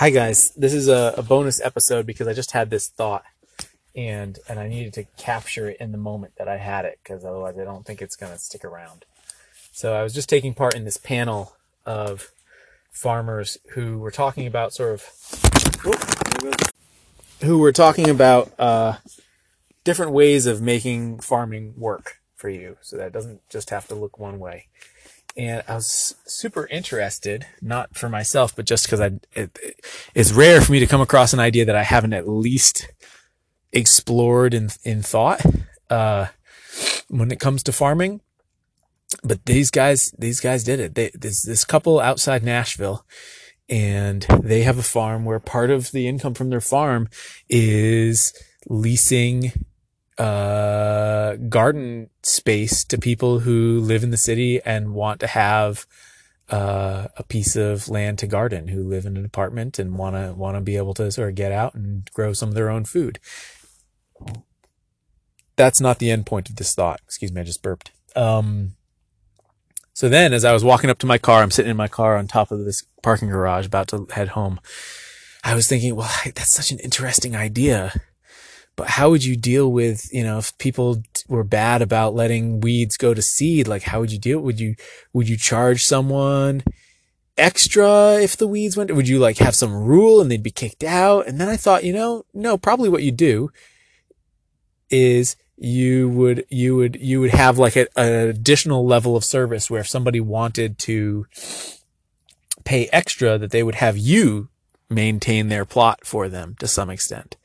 [0.00, 3.22] Hi guys, this is a, a, bonus episode because I just had this thought
[3.94, 7.22] and and I needed to capture it in the moment that I had it because
[7.22, 9.04] otherwise I don't think it's to stick around.
[9.72, 11.54] So I was just taking part in this panel
[11.84, 12.32] of
[12.90, 15.02] farmers who were talking about sort of
[17.42, 18.96] who were talking about uh,
[19.84, 22.78] different ways of making farming work for you.
[22.80, 24.68] So that it doesn't just have to look one way
[25.36, 29.58] and I was super interested, not for myself, but just because I it,
[30.14, 32.88] it's rare for me to come across an idea that I haven't at least
[33.72, 35.44] explored in in thought
[35.88, 36.26] uh,
[37.08, 38.20] when it comes to farming.
[39.24, 40.94] But these guys, these guys did it.
[40.94, 43.04] They, this this couple outside Nashville,
[43.68, 47.08] and they have a farm where part of the income from their farm
[47.48, 48.32] is
[48.68, 49.52] leasing
[50.20, 55.86] uh, garden space to people who live in the city and want to have
[56.50, 60.34] uh, a piece of land to garden, who live in an apartment and want to
[60.34, 62.84] want to be able to sort of get out and grow some of their own
[62.84, 63.18] food.
[65.56, 67.00] That's not the end point of this thought.
[67.06, 67.90] Excuse me, I just burped.
[68.14, 68.74] Um,
[69.94, 72.18] so then, as I was walking up to my car, I'm sitting in my car
[72.18, 74.60] on top of this parking garage, about to head home.
[75.42, 77.94] I was thinking, well, that's such an interesting idea
[78.80, 82.96] but how would you deal with, you know, if people were bad about letting weeds
[82.96, 84.40] go to seed, like how would you deal?
[84.40, 84.74] Would you,
[85.12, 86.62] would you charge someone
[87.36, 90.82] extra if the weeds went, would you like have some rule and they'd be kicked
[90.82, 91.26] out?
[91.26, 93.50] And then I thought, you know, no, probably what you do
[94.88, 99.68] is you would, you would, you would have like a, an additional level of service
[99.68, 101.26] where if somebody wanted to
[102.64, 104.48] pay extra that they would have you
[104.88, 107.36] maintain their plot for them to some extent.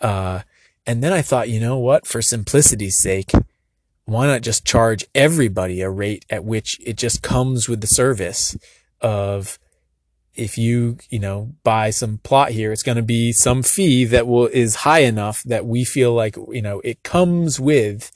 [0.00, 0.42] Uh,
[0.86, 2.06] and then I thought, you know what?
[2.06, 3.32] For simplicity's sake,
[4.04, 8.56] why not just charge everybody a rate at which it just comes with the service
[9.00, 9.58] of
[10.34, 14.26] if you, you know, buy some plot here, it's going to be some fee that
[14.26, 18.10] will, is high enough that we feel like, you know, it comes with,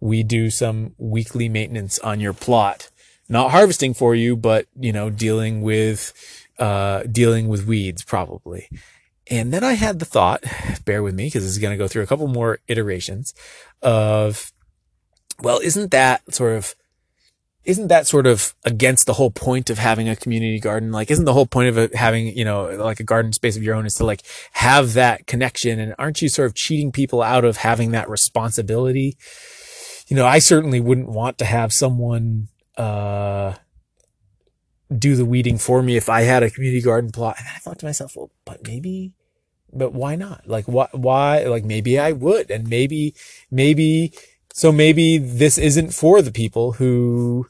[0.00, 2.90] we do some weekly maintenance on your plot,
[3.28, 6.12] not harvesting for you, but, you know, dealing with,
[6.58, 8.68] uh, dealing with weeds probably.
[9.30, 10.44] And then I had the thought,
[10.84, 13.32] bear with me because this is going to go through a couple more iterations
[13.82, 14.52] of,
[15.40, 16.74] well, isn't that sort of,
[17.64, 20.92] isn't that sort of against the whole point of having a community garden?
[20.92, 23.74] Like, isn't the whole point of having, you know, like a garden space of your
[23.74, 25.80] own is to like have that connection?
[25.80, 29.16] And aren't you sort of cheating people out of having that responsibility?
[30.08, 33.54] You know, I certainly wouldn't want to have someone, uh,
[34.96, 37.36] do the weeding for me if I had a community garden plot.
[37.38, 39.12] And I thought to myself, well, but maybe,
[39.72, 40.46] but why not?
[40.46, 42.50] Like, why, why, like maybe I would.
[42.50, 43.14] And maybe,
[43.50, 44.12] maybe,
[44.52, 47.48] so maybe this isn't for the people who,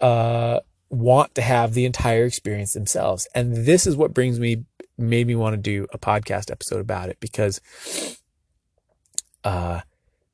[0.00, 3.28] uh, want to have the entire experience themselves.
[3.34, 4.64] And this is what brings me,
[4.98, 7.60] made me want to do a podcast episode about it because,
[9.44, 9.82] uh,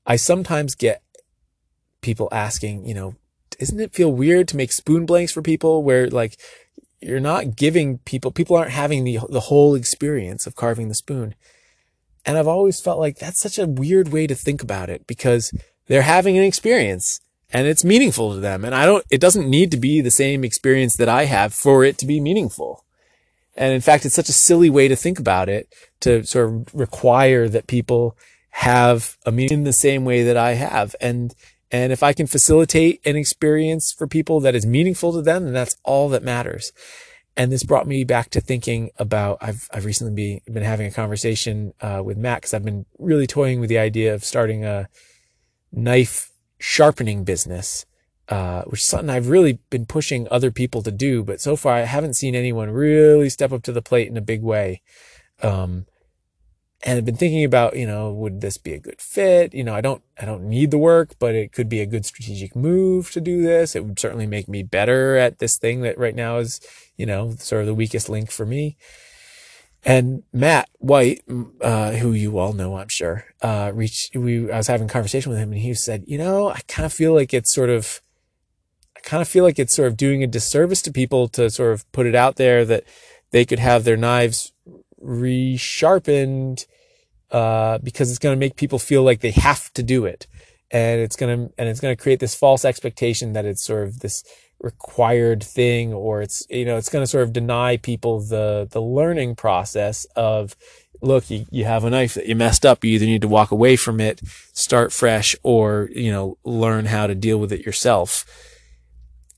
[0.06, 1.02] I sometimes get
[2.00, 3.16] people asking, you know,
[3.58, 6.38] doesn't it feel weird to make spoon blanks for people where like
[7.00, 11.34] you're not giving people, people aren't having the, the whole experience of carving the spoon.
[12.24, 15.52] And I've always felt like that's such a weird way to think about it because
[15.86, 17.20] they're having an experience
[17.52, 18.64] and it's meaningful to them.
[18.64, 21.84] And I don't, it doesn't need to be the same experience that I have for
[21.84, 22.84] it to be meaningful.
[23.56, 26.74] And in fact, it's such a silly way to think about it to sort of
[26.74, 28.16] require that people
[28.50, 30.96] have a meaning in the same way that I have.
[31.00, 31.34] And
[31.76, 35.52] and if I can facilitate an experience for people that is meaningful to them, then
[35.52, 36.72] that's all that matters.
[37.36, 40.90] And this brought me back to thinking about, I've, I've recently be, been having a
[40.90, 44.88] conversation, uh, with Matt because I've been really toying with the idea of starting a
[45.70, 47.84] knife sharpening business,
[48.30, 51.22] uh, which is something I've really been pushing other people to do.
[51.22, 54.22] But so far I haven't seen anyone really step up to the plate in a
[54.22, 54.80] big way.
[55.42, 55.86] Um,
[56.82, 59.54] and I've been thinking about, you know, would this be a good fit?
[59.54, 62.04] You know, I don't, I don't need the work, but it could be a good
[62.04, 63.74] strategic move to do this.
[63.74, 66.60] It would certainly make me better at this thing that right now is,
[66.96, 68.76] you know, sort of the weakest link for me.
[69.84, 71.22] And Matt White,
[71.60, 75.30] uh, who you all know, I'm sure, uh, reached, we, I was having a conversation
[75.30, 78.02] with him and he said, you know, I kind of feel like it's sort of,
[78.96, 81.72] I kind of feel like it's sort of doing a disservice to people to sort
[81.72, 82.84] of put it out there that
[83.30, 84.52] they could have their knives
[85.06, 86.66] resharpened
[87.30, 90.26] uh, because it's going to make people feel like they have to do it,
[90.70, 93.84] and it's going to and it's going to create this false expectation that it's sort
[93.84, 94.24] of this
[94.60, 98.80] required thing, or it's you know it's going to sort of deny people the the
[98.80, 100.56] learning process of
[101.02, 102.84] look you, you have a knife that you messed up.
[102.84, 104.20] You either need to walk away from it
[104.52, 108.24] start fresh or you know learn how to deal with it yourself.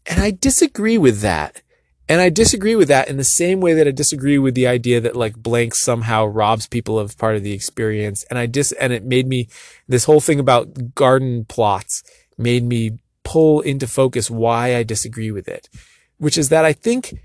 [0.06, 1.60] And i disagree with that
[2.08, 4.99] And I disagree with that in the same way that I disagree with the idea
[5.00, 8.25] that like blank somehow robs people of part of the experience.
[8.31, 9.49] And I dis, and it made me,
[9.87, 12.02] this whole thing about garden plots
[12.38, 15.69] made me pull into focus why I disagree with it,
[16.16, 17.20] which is that I think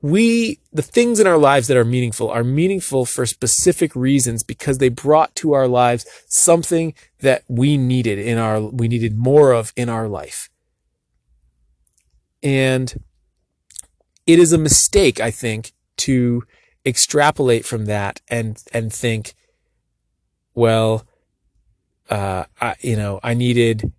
[0.00, 4.78] we, the things in our lives that are meaningful are meaningful for specific reasons because
[4.78, 9.74] they brought to our lives something that we needed in our, we needed more of
[9.76, 10.48] in our life.
[12.42, 13.02] And
[14.26, 16.44] it is a mistake, I think, to
[16.86, 19.34] extrapolate from that and, and think,
[20.54, 21.06] well,
[22.10, 23.92] uh, I, you know, I needed,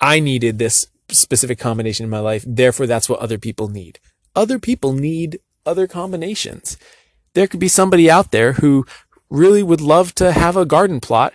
[0.00, 2.44] I needed this specific combination in my life.
[2.46, 4.00] Therefore, that's what other people need.
[4.34, 6.76] Other people need other combinations.
[7.34, 8.84] There could be somebody out there who
[9.30, 11.34] really would love to have a garden plot,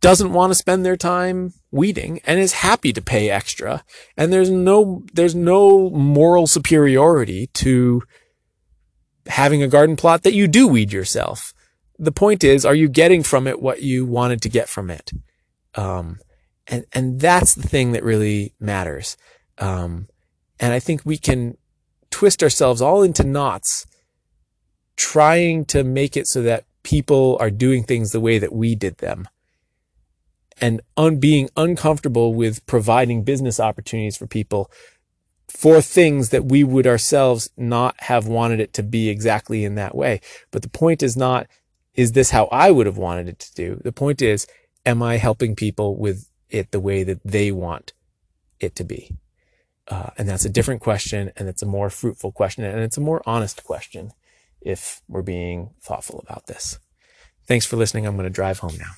[0.00, 3.82] doesn't want to spend their time weeding and is happy to pay extra.
[4.16, 8.02] And there's no, there's no moral superiority to
[9.26, 11.52] having a garden plot that you do weed yourself.
[11.98, 15.10] The point is, are you getting from it what you wanted to get from it?
[15.74, 16.18] Um,
[16.66, 19.16] and, and that's the thing that really matters.
[19.58, 20.08] Um,
[20.60, 21.56] and I think we can
[22.10, 23.86] twist ourselves all into knots
[24.96, 28.98] trying to make it so that people are doing things the way that we did
[28.98, 29.26] them
[30.60, 34.70] and un- being uncomfortable with providing business opportunities for people
[35.48, 39.94] for things that we would ourselves not have wanted it to be exactly in that
[39.94, 40.20] way.
[40.50, 41.46] But the point is not,
[41.94, 43.80] is this how I would have wanted it to do?
[43.84, 44.46] The point is,
[44.86, 47.92] am I helping people with it the way that they want
[48.60, 49.16] it to be?
[49.88, 53.00] Uh, and that's a different question and it's a more fruitful question and it's a
[53.00, 54.12] more honest question
[54.60, 56.78] if we're being thoughtful about this.
[57.46, 58.06] Thanks for listening.
[58.06, 58.92] I'm going to drive home now.